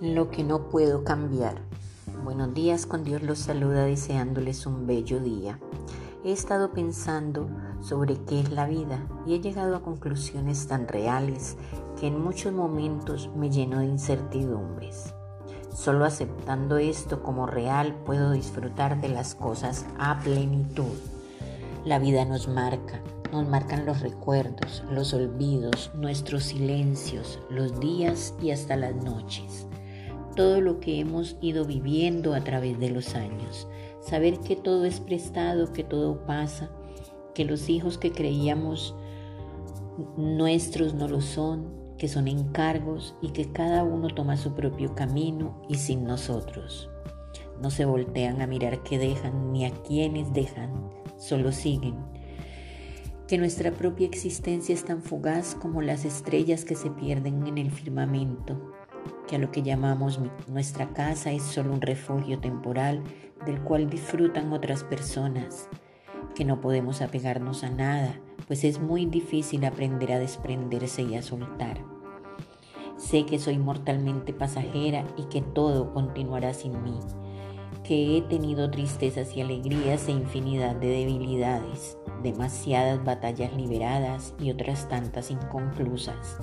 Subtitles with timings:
[0.00, 1.56] lo que no puedo cambiar.
[2.24, 5.60] Buenos días, con Dios los saluda deseándoles un bello día.
[6.24, 7.50] He estado pensando
[7.82, 11.58] sobre qué es la vida y he llegado a conclusiones tan reales
[11.98, 15.14] que en muchos momentos me lleno de incertidumbres.
[15.74, 20.96] Solo aceptando esto como real puedo disfrutar de las cosas a plenitud.
[21.84, 28.50] La vida nos marca, nos marcan los recuerdos, los olvidos, nuestros silencios, los días y
[28.50, 29.66] hasta las noches
[30.34, 33.68] todo lo que hemos ido viviendo a través de los años.
[34.00, 36.70] Saber que todo es prestado, que todo pasa,
[37.34, 38.94] que los hijos que creíamos
[40.16, 45.60] nuestros no lo son, que son encargos y que cada uno toma su propio camino
[45.68, 46.88] y sin nosotros.
[47.60, 51.96] No se voltean a mirar qué dejan ni a quiénes dejan, solo siguen.
[53.28, 57.70] Que nuestra propia existencia es tan fugaz como las estrellas que se pierden en el
[57.70, 58.79] firmamento
[59.30, 63.00] que a lo que llamamos nuestra casa es solo un refugio temporal
[63.46, 65.68] del cual disfrutan otras personas,
[66.34, 71.22] que no podemos apegarnos a nada, pues es muy difícil aprender a desprenderse y a
[71.22, 71.78] soltar.
[72.96, 76.98] Sé que soy mortalmente pasajera y que todo continuará sin mí,
[77.84, 84.88] que he tenido tristezas y alegrías e infinidad de debilidades, demasiadas batallas liberadas y otras
[84.88, 86.40] tantas inconclusas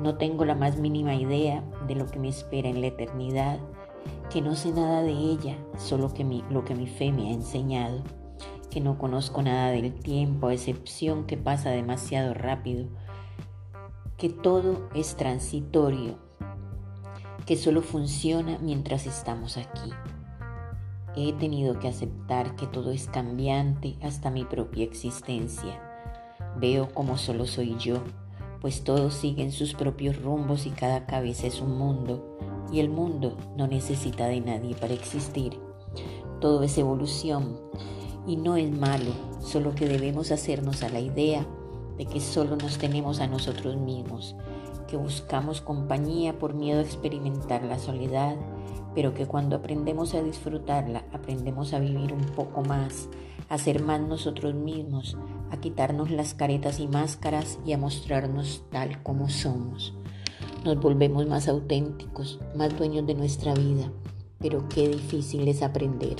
[0.00, 3.58] no tengo la más mínima idea de lo que me espera en la eternidad,
[4.30, 8.02] que no sé nada de ella, solo que lo que mi fe me ha enseñado,
[8.70, 12.88] que no conozco nada del tiempo, a excepción que pasa demasiado rápido,
[14.16, 16.18] que todo es transitorio,
[17.46, 19.90] que solo funciona mientras estamos aquí.
[21.16, 25.80] He tenido que aceptar que todo es cambiante hasta mi propia existencia.
[26.56, 28.02] Veo como solo soy yo
[28.60, 32.36] pues todos siguen sus propios rumbos y cada cabeza es un mundo,
[32.72, 35.58] y el mundo no necesita de nadie para existir.
[36.40, 37.58] Todo es evolución
[38.26, 41.46] y no es malo, solo que debemos hacernos a la idea
[41.96, 44.36] de que solo nos tenemos a nosotros mismos,
[44.86, 48.36] que buscamos compañía por miedo a experimentar la soledad,
[48.94, 53.08] pero que cuando aprendemos a disfrutarla, aprendemos a vivir un poco más,
[53.50, 55.18] a ser más nosotros mismos,
[55.50, 59.92] a quitarnos las caretas y máscaras y a mostrarnos tal como somos.
[60.64, 63.90] Nos volvemos más auténticos, más dueños de nuestra vida,
[64.38, 66.16] pero qué difícil es aprender.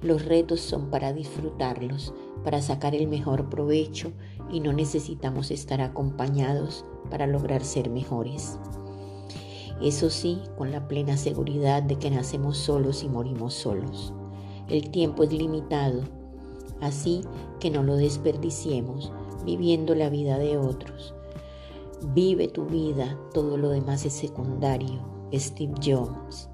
[0.00, 2.14] Los retos son para disfrutarlos,
[2.44, 4.12] para sacar el mejor provecho
[4.50, 8.58] y no necesitamos estar acompañados para lograr ser mejores.
[9.82, 14.14] Eso sí, con la plena seguridad de que nacemos solos y morimos solos.
[14.68, 16.19] El tiempo es limitado
[16.80, 17.22] Así
[17.58, 19.12] que no lo desperdiciemos
[19.44, 21.14] viviendo la vida de otros.
[22.14, 25.00] Vive tu vida, todo lo demás es secundario.
[25.32, 26.48] Steve Jobs.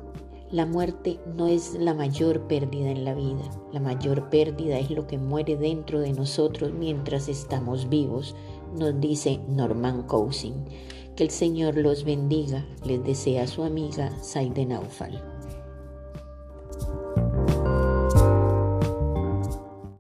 [0.51, 3.43] La muerte no es la mayor pérdida en la vida.
[3.73, 8.37] La mayor pérdida es lo que muere dentro de nosotros mientras estamos vivos,
[8.79, 10.65] nos dice Norman Cousin.
[11.17, 15.36] Que el Señor los bendiga, les desea su amiga Saide Naufal.